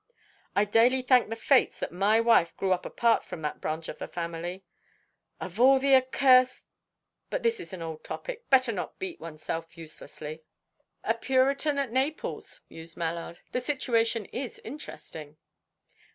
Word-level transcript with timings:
I 0.55 0.65
daily 0.65 1.03
thank 1.03 1.29
the 1.29 1.35
fates 1.35 1.79
that 1.79 1.91
my 1.91 2.19
wife 2.19 2.57
grew 2.57 2.71
up 2.71 2.87
apart 2.87 3.23
from 3.23 3.43
that 3.43 3.61
branch 3.61 3.87
of 3.87 3.99
the 3.99 4.07
family. 4.07 4.63
Of 5.39 5.59
all 5.61 5.77
the 5.77 5.93
accursed 5.93 6.65
But 7.29 7.43
this 7.43 7.59
is 7.59 7.71
an 7.71 7.83
old 7.83 8.03
topic; 8.03 8.49
better 8.49 8.71
not 8.71 8.93
to 8.93 8.97
beat 8.97 9.19
one's 9.19 9.43
self 9.43 9.77
uselessly." 9.77 10.41
"A 11.03 11.13
Puritan 11.13 11.77
at 11.77 11.91
Naples," 11.91 12.61
mused 12.67 12.97
Mallard. 12.97 13.41
"The 13.51 13.59
situation 13.59 14.25
is 14.33 14.57
interesting." 14.63 15.37